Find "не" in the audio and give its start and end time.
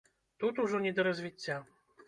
0.87-0.93